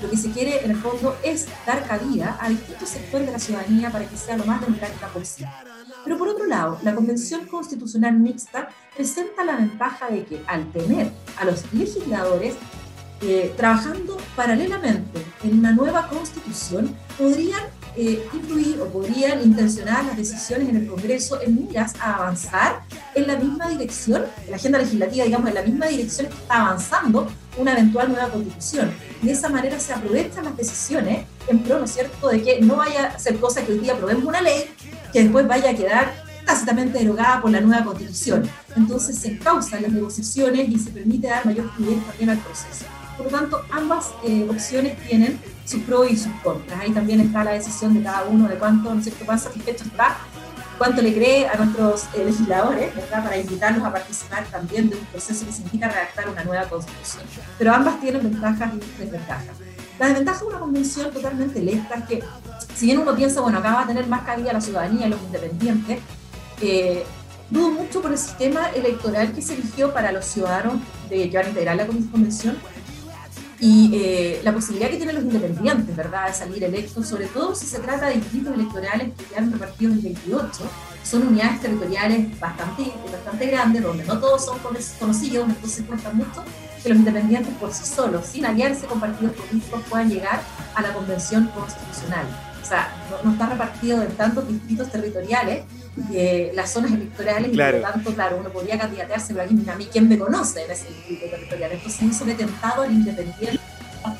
Lo 0.02 0.10
que 0.10 0.16
se 0.16 0.30
quiere 0.30 0.64
en 0.64 0.70
el 0.72 0.76
fondo 0.76 1.16
es 1.22 1.46
dar 1.66 1.86
cabida 1.86 2.38
a 2.40 2.48
distintos 2.48 2.88
sectores 2.88 3.26
de 3.26 3.32
la 3.32 3.38
ciudadanía 3.38 3.90
para 3.90 4.06
que 4.06 4.16
sea 4.16 4.36
lo 4.36 4.44
más 4.44 4.60
democrática 4.60 5.08
posible. 5.08 5.50
Pero 6.04 6.18
por 6.18 6.28
otro 6.28 6.46
lado, 6.46 6.78
la 6.82 6.94
Convención 6.94 7.46
Constitucional 7.46 8.18
Mixta 8.18 8.68
presenta 8.94 9.44
la 9.44 9.56
ventaja 9.56 10.08
de 10.08 10.24
que 10.24 10.40
al 10.46 10.70
tener 10.72 11.10
a 11.38 11.44
los 11.44 11.72
legisladores 11.72 12.54
eh, 13.22 13.52
trabajando 13.54 14.16
paralelamente 14.34 15.22
en 15.44 15.58
una 15.58 15.72
nueva 15.72 16.08
constitución, 16.08 16.96
podrían 17.18 17.60
eh, 17.94 18.26
influir 18.32 18.80
o 18.80 18.86
podrían 18.86 19.42
intencionar 19.42 20.04
las 20.04 20.16
decisiones 20.16 20.70
en 20.70 20.76
el 20.76 20.86
Congreso 20.86 21.38
en 21.42 21.66
miras 21.66 21.94
a 22.00 22.14
avanzar 22.14 22.80
en 23.14 23.26
la 23.26 23.36
misma 23.36 23.68
dirección, 23.68 24.24
en 24.44 24.50
la 24.50 24.56
agenda 24.56 24.78
legislativa, 24.78 25.24
digamos, 25.26 25.48
en 25.48 25.54
la 25.54 25.62
misma 25.62 25.86
dirección 25.88 26.28
que 26.28 26.34
está 26.34 26.62
avanzando 26.62 27.30
una 27.58 27.72
eventual 27.72 28.10
nueva 28.10 28.30
constitución. 28.30 28.90
De 29.22 29.32
esa 29.32 29.48
manera 29.48 29.78
se 29.78 29.92
aprovechan 29.92 30.44
las 30.44 30.56
decisiones 30.56 31.26
en 31.46 31.58
pro, 31.58 31.78
¿no 31.78 31.84
es 31.84 31.92
cierto?, 31.92 32.28
de 32.28 32.42
que 32.42 32.60
no 32.60 32.76
vaya 32.76 33.06
a 33.08 33.18
ser 33.18 33.38
cosa 33.38 33.62
que 33.62 33.72
hoy 33.72 33.78
día 33.78 33.92
aprobemos 33.92 34.24
una 34.24 34.40
ley 34.40 34.64
que 35.12 35.22
después 35.22 35.46
vaya 35.46 35.70
a 35.70 35.74
quedar 35.74 36.24
tácitamente 36.46 36.98
derogada 36.98 37.40
por 37.42 37.50
la 37.50 37.60
nueva 37.60 37.84
constitución. 37.84 38.48
Entonces 38.76 39.16
se 39.18 39.38
causan 39.38 39.82
las 39.82 39.92
negociaciones 39.92 40.68
y 40.68 40.78
se 40.78 40.90
permite 40.90 41.28
dar 41.28 41.44
mayor 41.44 41.70
fluidez 41.74 42.04
también 42.06 42.30
al 42.30 42.38
proceso. 42.38 42.86
Por 43.16 43.30
lo 43.30 43.38
tanto, 43.38 43.62
ambas 43.70 44.12
eh, 44.24 44.46
opciones 44.48 44.96
tienen 45.06 45.38
sus 45.66 45.82
pros 45.82 46.10
y 46.10 46.16
sus 46.16 46.32
contras. 46.42 46.80
Ahí 46.80 46.90
también 46.90 47.20
está 47.20 47.44
la 47.44 47.52
decisión 47.52 47.92
de 47.92 48.02
cada 48.02 48.24
uno 48.24 48.48
de 48.48 48.56
cuánto, 48.56 48.94
no 48.94 49.02
sé 49.02 49.12
qué 49.12 49.24
pasa, 49.24 49.48
satisfecho 49.48 49.84
está, 49.84 50.16
cuánto 50.80 51.02
le 51.02 51.12
cree 51.12 51.46
a 51.46 51.56
nuestros 51.56 52.04
eh, 52.14 52.24
legisladores, 52.24 52.94
¿verdad? 52.94 53.22
Para 53.22 53.36
invitarlos 53.36 53.84
a 53.84 53.92
participar 53.92 54.46
también 54.46 54.88
de 54.88 54.96
un 54.96 55.04
proceso 55.04 55.44
que 55.44 55.52
significa 55.52 55.88
redactar 55.88 56.26
una 56.30 56.42
nueva 56.42 56.64
constitución. 56.70 57.22
Pero 57.58 57.74
ambas 57.74 58.00
tienen 58.00 58.22
ventajas 58.22 58.72
y 58.72 59.02
desventajas. 59.02 59.56
La 59.98 60.06
desventaja 60.06 60.40
de 60.40 60.46
una 60.46 60.58
convención 60.58 61.10
totalmente 61.10 61.58
electa 61.58 61.96
es 61.96 62.04
que, 62.04 62.24
si 62.74 62.86
bien 62.86 62.98
uno 62.98 63.14
piensa, 63.14 63.42
bueno, 63.42 63.58
acá 63.58 63.74
va 63.74 63.82
a 63.82 63.86
tener 63.88 64.06
más 64.06 64.22
cabida 64.22 64.54
la 64.54 64.60
ciudadanía 64.62 65.06
y 65.06 65.10
los 65.10 65.20
independientes, 65.20 65.98
eh, 66.62 67.04
dudo 67.50 67.72
mucho 67.72 68.00
por 68.00 68.12
el 68.12 68.18
sistema 68.18 68.70
electoral 68.70 69.34
que 69.34 69.42
se 69.42 69.52
eligió 69.52 69.92
para 69.92 70.12
los 70.12 70.24
ciudadanos 70.24 70.76
de 71.10 71.28
que 71.28 71.36
van 71.36 71.44
a 71.44 71.48
integrar 71.50 71.76
la 71.76 71.86
convención 71.86 72.56
y 73.60 73.90
eh, 73.94 74.40
la 74.42 74.54
posibilidad 74.54 74.88
que 74.88 74.96
tienen 74.96 75.16
los 75.16 75.24
independientes, 75.24 75.94
¿verdad?, 75.94 76.28
de 76.28 76.32
salir 76.32 76.64
electos, 76.64 77.06
sobre 77.06 77.26
todo 77.26 77.54
si 77.54 77.66
se 77.66 77.78
trata 77.78 78.08
de 78.08 78.14
distritos 78.14 78.54
electorales 78.54 79.10
que 79.16 79.24
quedan 79.24 79.52
repartidos 79.52 79.96
en 79.96 80.02
28, 80.02 80.48
son 81.02 81.28
unidades 81.28 81.60
territoriales 81.60 82.40
bastante, 82.40 82.90
bastante 83.12 83.46
grandes, 83.46 83.82
donde 83.82 84.04
no 84.04 84.18
todos 84.18 84.46
son 84.46 84.58
conocidos, 84.60 85.48
entonces 85.48 85.84
cuesta 85.86 86.10
mucho 86.12 86.42
que 86.82 86.88
los 86.88 86.98
independientes 86.98 87.52
por 87.54 87.72
sí 87.72 87.84
solos, 87.84 88.24
sin 88.24 88.46
aliarse 88.46 88.86
con 88.86 88.98
partidos 88.98 89.34
políticos, 89.34 89.82
puedan 89.90 90.08
llegar 90.08 90.40
a 90.74 90.80
la 90.80 90.94
convención 90.94 91.46
constitucional. 91.48 92.26
O 92.62 92.64
sea, 92.64 92.94
no, 93.24 93.32
está 93.32 93.46
repartido 93.46 94.02
en 94.02 94.12
tantos 94.12 94.48
distritos 94.48 94.90
territoriales 94.90 95.64
eh, 96.12 96.52
las 96.54 96.72
zonas 96.72 96.92
electorales 96.92 97.52
y 97.52 97.56
por 97.56 97.74
lo 97.74 97.80
tanto, 97.80 98.14
claro, 98.14 98.38
uno 98.38 98.50
podría 98.50 98.78
candidatearse, 98.78 99.34
pero 99.34 99.44
aquí 99.44 99.68
a 99.68 99.74
mí, 99.74 99.88
¿quién 99.90 100.08
me 100.08 100.18
conoce 100.18 100.64
en 100.64 100.70
ese 100.70 100.88
distrito 100.88 101.26
territorial? 101.26 101.72
Entonces 101.72 102.10
eso 102.10 102.24
me 102.24 102.34
tentado 102.34 102.82
al 102.82 102.92
independiente 102.92 103.60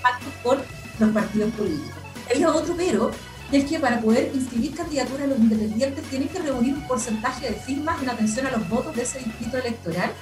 pactos 0.03 0.33
con 0.43 0.59
los 0.99 1.11
partidos 1.11 1.53
políticos. 1.55 1.95
Hay 2.33 2.45
otro 2.45 2.75
pero, 2.77 3.11
es 3.50 3.65
que 3.65 3.81
para 3.81 4.00
poder 4.00 4.31
inscribir 4.35 4.75
candidaturas 4.75 5.29
los 5.29 5.39
independientes 5.39 6.05
tienen 6.05 6.29
que 6.29 6.39
reunir 6.39 6.75
un 6.75 6.87
porcentaje 6.87 7.50
de 7.50 7.55
firmas 7.55 8.00
en 8.03 8.11
atención 8.11 8.47
a 8.47 8.50
los 8.53 8.69
votos 8.69 8.95
de 8.95 9.03
ese 9.03 9.19
distrito 9.19 9.57
electoral 9.59 10.12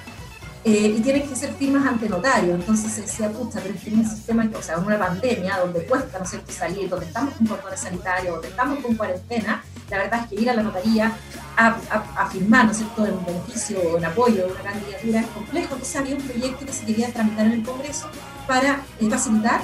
eh, 0.64 0.94
y 0.96 1.00
tienen 1.00 1.28
que 1.28 1.36
ser 1.36 1.52
firmas 1.54 1.86
ante 1.86 2.08
notario. 2.08 2.54
Entonces 2.54 2.92
se 2.92 3.02
decía, 3.02 3.30
pucha, 3.30 3.60
pero 3.60 3.74
es 3.74 3.82
que 3.82 3.90
en 3.90 3.98
un 3.98 4.08
sistema, 4.08 4.48
o 4.56 4.62
sea, 4.62 4.76
en 4.76 4.84
una 4.84 4.98
pandemia 4.98 5.58
donde 5.58 5.84
cuesta, 5.84 6.18
¿no 6.18 6.24
sé, 6.24 6.40
salir, 6.48 6.88
donde 6.88 7.06
estamos 7.06 7.34
con 7.34 7.46
cordones 7.46 7.80
sanitarios, 7.80 8.34
donde 8.34 8.48
estamos 8.48 8.78
con 8.78 8.96
cuarentena, 8.96 9.62
la 9.90 9.98
verdad 9.98 10.20
es 10.22 10.28
que 10.28 10.42
ir 10.42 10.50
a 10.50 10.54
la 10.54 10.62
notaría 10.62 11.12
a, 11.56 11.76
a, 12.16 12.30
firmar, 12.30 12.66
¿no 12.66 12.70
es 12.70 12.78
cierto?, 12.78 13.06
en 13.06 13.24
beneficio 13.24 13.80
o 13.80 13.98
en 13.98 14.04
apoyo 14.04 14.46
de 14.46 14.52
una 14.52 14.62
candidatura 14.62 15.20
es 15.20 15.26
complejo. 15.26 15.68
Entonces 15.72 15.96
había 15.96 16.14
un 16.14 16.22
proyecto 16.22 16.66
que 16.66 16.72
se 16.72 16.86
quería 16.86 17.12
tramitar 17.12 17.46
en 17.46 17.52
el 17.52 17.62
Congreso 17.62 18.08
para 18.46 18.82
eh, 19.00 19.08
facilitar 19.10 19.60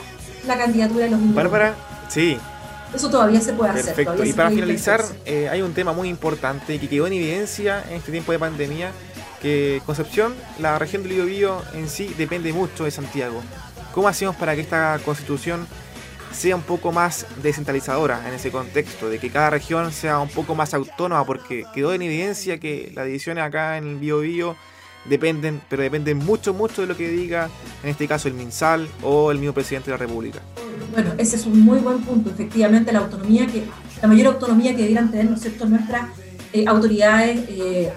la 0.47 0.59
candidatura 0.59 1.05
de 1.05 1.11
los 1.11 1.21
independientes. 1.21 1.53
Bárbara, 1.53 1.75
sí, 2.09 2.39
eso 2.95 3.11
todavía 3.11 3.41
se 3.41 3.53
puede 3.53 3.71
hacer. 3.71 3.95
Perfecto. 3.95 4.25
Y 4.25 4.33
para 4.33 4.51
finalizar, 4.51 5.05
eh, 5.25 5.49
hay 5.49 5.63
un 5.63 5.75
tema 5.75 5.93
muy 5.93 6.09
importante 6.09 6.79
que 6.79 6.89
quedó 6.89 7.07
en 7.07 7.15
evidencia 7.15 7.85
en 7.89 7.97
este 7.97 8.13
tiempo 8.13 8.33
de 8.33 8.39
pandemia, 8.39 8.93
que 9.43 9.83
Concepción, 9.85 10.35
la 10.59 10.79
región 10.79 11.03
del 11.03 11.13
Biobío 11.13 11.61
en 11.75 11.89
sí, 11.89 12.15
depende 12.17 12.53
mucho 12.53 12.85
de 12.85 12.91
Santiago. 12.91 13.43
¿Cómo 13.93 14.09
hacemos 14.09 14.37
para 14.37 14.55
que 14.55 14.61
esta 14.61 14.99
constitución 15.05 15.67
sea 16.35 16.57
un 16.57 16.63
poco 16.63 16.93
más 16.93 17.27
descentralizadora 17.43 18.27
en 18.29 18.35
ese 18.35 18.51
contexto, 18.51 19.09
de 19.09 19.19
que 19.19 19.31
cada 19.31 19.51
región 19.51 19.93
sea 19.93 20.19
un 20.19 20.29
poco 20.29 20.55
más 20.55 20.75
autónoma, 20.75 21.25
porque 21.25 21.65
quedó 21.75 21.95
en 21.95 22.03
evidencia 22.03 22.59
que 22.59 22.93
las 22.95 23.07
decisiones 23.07 23.45
acá 23.45 23.79
en 23.79 23.89
el 23.89 23.97
Biobío 23.97 24.57
dependen, 25.05 25.61
pero 25.69 25.83
dependen 25.83 26.19
mucho, 26.19 26.53
mucho 26.53 26.83
de 26.83 26.89
lo 26.89 26.97
que 26.97 27.09
diga, 27.09 27.49
en 27.83 27.91
este 27.91 28.09
caso 28.09 28.29
el 28.29 28.35
MinSal 28.35 28.89
o 29.03 29.31
el 29.31 29.39
mismo 29.39 29.55
presidente 29.55 29.91
de 29.91 29.93
la 29.93 29.99
República. 29.99 30.41
Bueno, 30.93 31.13
ese 31.19 31.37
es 31.37 31.47
un 31.47 31.61
muy 31.61 31.79
buen 31.79 32.01
punto. 32.03 32.31
Efectivamente, 32.31 32.93
la 32.93 33.01
autonomía 33.01 33.47
que, 33.47 33.65
la 34.01 34.09
mayor 34.09 34.29
autonomía 34.29 34.75
que 34.75 34.83
debieran 34.83 35.11
tener, 35.11 35.27
¿no 35.27 35.37
nuestras 35.67 36.09
eh, 36.53 36.65
autoridades 36.67 37.41
eh, 37.49 37.93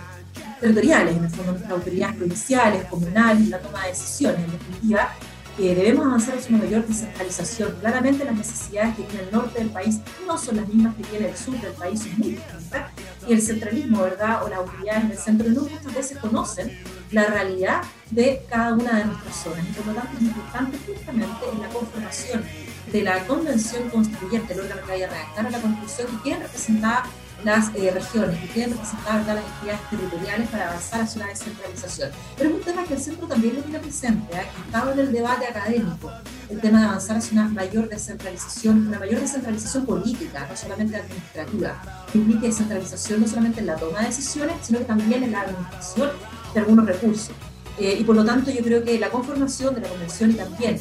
territoriales, 0.60 1.16
en 1.16 1.24
el 1.24 1.30
fondo, 1.30 1.52
nuestras 1.52 1.72
autoridades 1.72 2.16
provinciales, 2.16 2.86
comunales, 2.86 3.48
la 3.50 3.60
toma 3.60 3.84
de 3.84 3.90
decisiones, 3.90 4.40
en 4.44 4.52
definitiva, 4.52 5.14
debemos 5.58 6.06
avanzar 6.06 6.38
hacia 6.38 6.56
una 6.56 6.66
mayor 6.66 6.86
descentralización. 6.86 7.76
Claramente 7.80 8.26
las 8.26 8.36
necesidades 8.36 8.96
que 8.96 9.04
tiene 9.04 9.24
el 9.26 9.32
norte 9.32 9.60
del 9.60 9.70
país 9.70 10.00
no 10.26 10.38
son 10.38 10.58
las 10.58 10.68
mismas 10.68 10.96
que 10.96 11.04
tiene 11.04 11.30
el 11.30 11.38
sur 11.38 11.60
del 11.60 11.74
país, 11.74 12.02
son 12.02 12.12
muy 12.18 12.30
distintas, 12.30 12.92
y 13.28 13.34
el 13.34 13.42
centralismo, 13.42 14.04
¿verdad?, 14.04 14.44
o 14.44 14.50
las 14.50 14.60
autoridades 14.60 15.10
del 15.10 15.18
centro 15.18 15.50
no 15.50 15.62
muchas 15.62 15.94
veces 15.94 16.18
conocen 16.20 16.78
la 17.12 17.26
realidad 17.26 17.82
de 18.12 18.44
cada 18.50 18.74
una 18.74 19.00
de 19.00 19.06
nuestras 19.06 19.36
zonas. 19.36 19.66
Y 19.68 19.74
por 19.74 19.88
lo 19.88 19.94
tanto 19.94 20.18
es 20.18 20.22
importante 20.24 20.78
justamente 20.86 21.38
en 21.52 21.62
la 21.62 21.70
conformación 21.70 22.44
de 22.92 23.02
la 23.04 23.26
convención 23.26 23.90
constituyente, 23.90 24.54
el 24.54 24.62
órgano 24.62 24.82
que 24.82 24.92
vaya 24.92 25.08
a 25.08 25.10
redactar 25.10 25.52
la 25.52 25.62
constitución, 25.62 26.08
que 26.08 26.24
quieren 26.24 26.44
representar 26.44 27.04
las 27.44 27.70
eh, 27.76 27.92
regiones, 27.92 28.40
que 28.40 28.48
quieren 28.48 28.72
representar 28.74 29.26
las 29.26 29.46
entidades 29.46 29.90
territoriales 29.90 30.50
para 30.50 30.70
avanzar 30.70 31.02
hacia 31.02 31.22
una 31.22 31.30
descentralización. 31.30 32.12
Pero 32.38 32.50
es 32.50 32.56
un 32.56 32.62
tema 32.62 32.84
que 32.84 32.94
el 32.94 33.00
centro 33.00 33.28
también 33.28 33.56
lo 33.56 33.62
tiene 33.62 33.80
presente, 33.80 34.36
¿eh? 34.36 34.46
que 34.56 34.62
estaba 34.62 34.92
en 34.94 35.00
el 35.00 35.12
debate 35.12 35.48
académico, 35.48 36.12
el 36.50 36.60
tema 36.60 36.80
de 36.80 36.86
avanzar 36.88 37.18
hacia 37.18 37.34
una 37.34 37.50
mayor 37.50 37.90
descentralización, 37.90 38.88
una 38.88 39.00
mayor 39.00 39.22
descentralización 39.22 39.86
política, 39.86 40.48
no 40.50 40.58
solamente 40.58 40.98
administrativa, 40.98 42.06
que 42.12 42.18
implique 42.18 42.48
descentralización 42.48 43.22
no 43.22 43.28
solamente 43.28 43.60
en 43.60 43.68
la 43.68 43.76
toma 43.76 44.00
de 44.00 44.08
decisiones, 44.08 44.56
sino 44.64 44.80
que 44.80 44.86
también 44.86 45.24
en 45.24 45.32
la 45.32 45.42
administración 45.42 46.10
de 46.54 46.60
algunos 46.60 46.86
recursos. 46.86 47.36
Eh, 47.80 47.98
y 48.00 48.04
por 48.04 48.16
lo 48.16 48.26
tanto 48.26 48.50
yo 48.50 48.64
creo 48.64 48.84
que 48.84 48.98
la 48.98 49.10
conformación 49.10 49.76
de 49.76 49.82
la 49.82 49.90
convención 49.90 50.32
y 50.32 50.34
también 50.34 50.80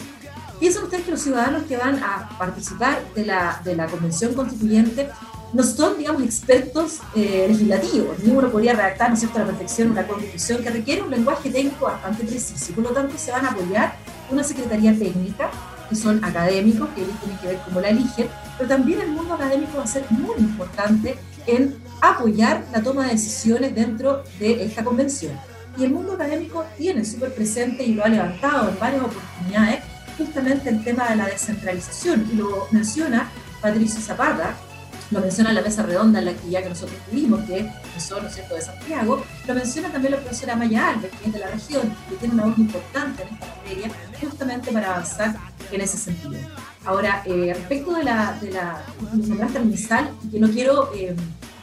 Piensan 0.58 0.84
ustedes 0.84 1.04
que 1.04 1.10
los 1.10 1.20
ciudadanos 1.20 1.64
que 1.64 1.76
van 1.76 2.02
a 2.02 2.30
participar 2.38 3.02
de 3.14 3.26
la, 3.26 3.60
de 3.62 3.76
la 3.76 3.86
convención 3.86 4.32
constituyente 4.32 5.10
no 5.52 5.62
son, 5.62 5.98
digamos, 5.98 6.22
expertos 6.22 6.98
eh, 7.14 7.46
legislativos. 7.48 8.18
Ninguno 8.20 8.50
podría 8.50 8.72
redactar, 8.74 9.08
¿no 9.08 9.14
es 9.14 9.20
cierto?, 9.20 9.38
la 9.38 9.46
perfección 9.46 9.90
una 9.90 10.06
constitución 10.06 10.62
que 10.62 10.70
requiere 10.70 11.02
un 11.02 11.10
lenguaje 11.10 11.50
técnico 11.50 11.86
bastante 11.86 12.24
preciso. 12.24 12.72
Por 12.74 12.84
lo 12.84 12.90
tanto, 12.90 13.16
se 13.16 13.32
van 13.32 13.46
a 13.46 13.50
apoyar 13.50 13.96
una 14.30 14.42
secretaría 14.42 14.96
técnica, 14.96 15.50
que 15.88 15.94
son 15.94 16.22
académicos, 16.24 16.88
que 16.90 17.02
ellos 17.02 17.14
tienen 17.20 17.38
que 17.38 17.46
ver 17.48 17.58
cómo 17.64 17.80
la 17.80 17.88
eligen, 17.90 18.28
pero 18.58 18.68
también 18.68 19.00
el 19.00 19.10
mundo 19.10 19.34
académico 19.34 19.78
va 19.78 19.84
a 19.84 19.86
ser 19.86 20.04
muy 20.10 20.36
importante 20.38 21.16
en 21.46 21.76
apoyar 22.00 22.64
la 22.72 22.82
toma 22.82 23.04
de 23.04 23.12
decisiones 23.12 23.74
dentro 23.74 24.24
de 24.38 24.64
esta 24.64 24.82
convención. 24.82 25.32
Y 25.78 25.84
el 25.84 25.92
mundo 25.92 26.14
académico 26.14 26.64
tiene 26.76 27.04
súper 27.04 27.34
presente 27.34 27.84
y 27.84 27.94
lo 27.94 28.04
ha 28.04 28.08
levantado 28.08 28.70
en 28.70 28.78
varias 28.78 29.02
oportunidades 29.02 29.80
justamente 30.16 30.70
el 30.70 30.82
tema 30.82 31.08
de 31.10 31.16
la 31.16 31.26
descentralización. 31.26 32.28
Y 32.32 32.36
lo 32.36 32.66
menciona 32.70 33.30
Patricio 33.60 34.00
Zapata, 34.00 34.56
lo 35.10 35.20
menciona 35.20 35.52
la 35.52 35.62
mesa 35.62 35.82
redonda 35.82 36.18
en 36.18 36.24
la 36.24 36.30
actividad 36.32 36.62
que 36.62 36.68
nosotros 36.70 36.98
tuvimos, 37.08 37.44
que 37.44 37.58
es 37.60 37.72
profesor 37.74 38.22
¿no 38.22 38.30
cierto? 38.30 38.54
de 38.54 38.62
Santiago, 38.62 39.24
lo 39.46 39.54
menciona 39.54 39.88
también 39.88 40.12
la 40.12 40.20
profesora 40.20 40.56
Maya 40.56 40.88
Alves, 40.90 41.10
que 41.12 41.26
es 41.26 41.32
de 41.32 41.38
la 41.38 41.46
región, 41.48 41.96
que 42.08 42.16
tiene 42.16 42.34
una 42.34 42.46
voz 42.46 42.58
importante 42.58 43.22
en 43.22 43.28
esta 43.34 43.46
materia, 43.46 43.90
justamente 44.20 44.72
para 44.72 44.94
avanzar 44.94 45.36
en 45.70 45.80
ese 45.80 45.96
sentido. 45.96 46.40
Ahora, 46.84 47.22
eh, 47.24 47.52
respecto 47.54 47.94
de 47.94 48.04
la, 48.04 48.38
de 48.40 48.50
la 48.50 48.82
nombraste 49.12 49.60
inicial, 49.60 50.10
que 50.30 50.38
no 50.40 50.48
quiero 50.48 50.92
eh, 50.94 51.14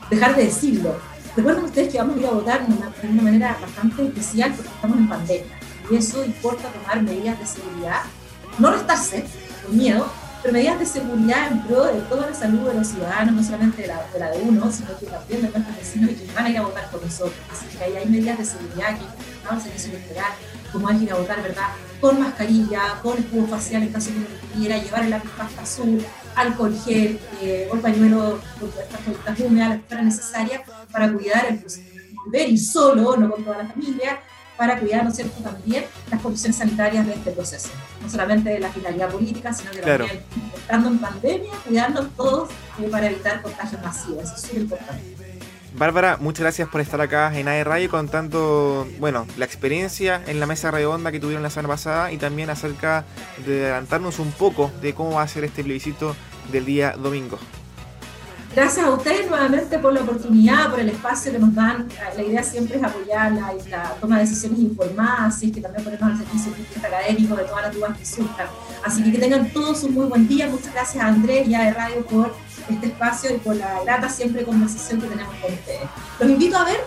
dejar 0.09 0.35
de 0.35 0.45
decirlo, 0.45 0.95
recuerden 1.35 1.65
ustedes 1.65 1.91
que 1.91 1.97
vamos 1.97 2.17
a 2.17 2.19
ir 2.19 2.27
a 2.27 2.31
votar 2.31 2.67
de 2.67 2.73
una, 2.73 2.89
de 2.89 3.07
una 3.07 3.21
manera 3.21 3.57
bastante 3.62 4.03
especial 4.03 4.53
porque 4.53 4.69
estamos 4.69 4.97
en 4.97 5.09
pandemia, 5.09 5.59
y 5.91 5.95
eso 5.95 6.23
importa 6.23 6.69
tomar 6.69 7.01
medidas 7.01 7.39
de 7.39 7.45
seguridad, 7.45 8.01
no 8.57 8.71
restarse 8.71 9.25
con 9.65 9.77
miedo, 9.77 10.07
pero 10.43 10.53
medidas 10.53 10.77
de 10.77 10.85
seguridad 10.85 11.51
en 11.53 11.62
pro 11.63 11.85
de 11.85 12.01
toda 12.01 12.29
la 12.29 12.35
salud 12.35 12.67
de 12.67 12.73
los 12.73 12.88
ciudadanos, 12.88 13.33
no 13.33 13.43
solamente 13.43 13.83
de 13.83 13.88
la 13.88 14.29
de, 14.29 14.41
uno, 14.41 14.69
sino 14.69 14.89
que 15.00 15.05
también 15.05 15.41
de 15.41 15.50
nuestros 15.50 15.77
vecinos 15.77 16.12
y 16.12 16.15
que 16.15 16.33
van 16.33 16.45
a 16.45 16.50
ir 16.50 16.57
a 16.57 16.63
votar 16.63 16.91
por 16.91 17.01
nosotros. 17.01 17.39
Así 17.50 17.65
que 17.77 17.81
ahí 17.81 17.95
hay 17.95 18.05
medidas 18.07 18.38
de 18.38 18.45
seguridad 18.45 19.00
que 19.00 19.05
como 20.73 20.89
hay 20.89 21.03
ir 21.03 21.13
a 21.13 21.15
votar, 21.15 21.41
¿verdad? 21.41 21.69
Con 22.01 22.19
mascarilla, 22.19 23.00
con 23.01 23.17
escudo 23.17 23.47
facial 23.47 23.83
en 23.83 23.93
caso 23.93 24.09
de 24.09 24.15
que 24.15 24.19
uno 24.19 24.27
quiera, 24.57 24.77
llevar 24.79 25.03
el 25.05 25.13
pasta 25.13 25.62
azul, 25.62 26.03
alcohol 26.35 26.75
gel 26.83 27.19
eh, 27.41 27.69
o 27.71 27.75
el 27.75 27.81
pañuelo 27.81 28.39
estas 28.81 29.00
toallitas 29.01 29.39
húmedas, 29.39 29.69
las 29.69 29.77
que 29.77 29.83
fueran 29.88 30.05
necesarias 30.05 30.62
para 30.91 31.13
cuidar 31.13 31.45
el 31.45 31.63
volver 32.25 32.50
y 32.50 32.57
solo, 32.57 33.15
no 33.15 33.31
con 33.31 33.45
toda 33.45 33.59
la 33.59 33.67
familia, 33.69 34.19
para 34.57 34.79
cuidar, 34.79 35.03
¿no 35.03 35.10
es 35.10 35.15
cierto?, 35.15 35.41
también 35.41 35.86
las 36.12 36.22
condiciones 36.22 36.57
sanitarias 36.57 37.05
de 37.05 37.13
este 37.13 37.31
proceso. 37.31 37.69
No 38.01 38.10
solamente 38.10 38.50
de 38.50 38.60
la 38.60 38.69
finalidad 38.69 39.10
política, 39.10 39.53
sino 39.53 39.72
que 39.72 39.81
también, 39.81 40.22
estando 40.55 40.89
en 40.89 41.00
pandemia, 41.00 41.51
cuidarnos 41.65 42.10
todos 42.15 42.50
eh, 42.79 42.88
para 42.89 43.07
evitar 43.07 43.41
contagios 43.41 43.81
masivos. 43.81 44.24
Eso 44.24 44.36
es 44.36 44.41
súper 44.41 44.62
importante. 44.62 45.13
Bárbara, 45.75 46.17
muchas 46.19 46.41
gracias 46.41 46.69
por 46.69 46.81
estar 46.81 47.01
acá 47.01 47.36
en 47.36 47.48
AE 47.48 47.63
Radio 47.63 47.89
contando, 47.89 48.88
bueno, 49.00 49.25
la 49.38 49.45
experiencia 49.45 50.22
en 50.27 50.39
la 50.39 50.45
mesa 50.45 50.69
redonda 50.69 51.12
que 51.12 51.19
tuvieron 51.19 51.41
la 51.41 51.50
semana 51.50 51.69
pasada 51.69 52.12
y 52.12 52.17
también 52.17 52.51
acerca 52.51 53.05
de 53.43 53.63
adelantarnos 53.63 54.19
un 54.19 54.31
poco 54.33 54.72
de 54.81 54.93
cómo 54.93 55.15
va 55.15 55.24
a 55.24 55.27
ser 55.27 55.43
este 55.45 55.63
plebiscito 55.63 56.15
del 56.51 56.65
día 56.65 56.91
domingo. 56.91 57.39
Gracias 58.55 58.86
a 58.86 58.91
ustedes 58.91 59.27
nuevamente 59.27 59.79
por 59.79 59.91
la 59.93 60.01
oportunidad, 60.01 60.69
por 60.69 60.79
el 60.79 60.89
espacio 60.89 61.31
que 61.31 61.39
nos 61.39 61.55
dan. 61.55 61.88
La 62.15 62.22
idea 62.22 62.43
siempre 62.43 62.77
es 62.77 62.83
apoyar 62.83 63.31
la, 63.31 63.95
toma 64.00 64.17
de 64.17 64.25
decisiones 64.25 64.60
informadas, 64.60 65.36
así 65.36 65.51
que 65.51 65.60
también 65.60 65.83
ponemos 65.83 66.03
al 66.03 66.17
servicio 66.19 66.53
académico 66.83 67.36
de 67.36 67.45
todas 67.45 67.63
las 67.63 67.74
dudas 67.74 67.98
que 67.98 68.05
surjan. 68.05 68.45
Así 68.86 69.03
que 69.03 69.12
que 69.12 69.17
tengan 69.17 69.50
todos 69.50 69.83
un 69.83 69.95
muy 69.95 70.05
buen 70.05 70.27
día. 70.27 70.48
Muchas 70.48 70.72
gracias 70.72 71.03
a 71.03 71.07
Andrés 71.07 71.48
y 71.48 71.55
a 71.55 71.63
de 71.63 71.74
Radio 71.74 72.05
por 72.05 72.36
este 72.69 72.86
espacio 72.86 73.36
y 73.36 73.39
por 73.39 73.55
la 73.55 73.81
grata 73.83 74.07
siempre 74.07 74.43
conversación 74.43 75.01
que 75.01 75.07
tenemos 75.07 75.33
con 75.38 75.51
ustedes. 75.51 75.89
Los 76.19 76.29
invito 76.29 76.55
a 76.57 76.65
ver 76.65 76.79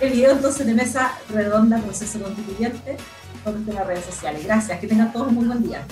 el 0.00 0.12
video 0.12 0.30
entonces 0.30 0.64
de 0.66 0.74
Mesa 0.74 1.12
Redonda 1.30 1.78
Proceso 1.78 2.20
Constituyente 2.20 2.96
por 3.42 3.58
las 3.74 3.86
redes 3.88 4.04
sociales. 4.04 4.44
Gracias, 4.44 4.78
que 4.78 4.86
tengan 4.86 5.12
todos 5.12 5.28
un 5.28 5.34
muy 5.34 5.46
buen 5.46 5.64
día. 5.64 5.84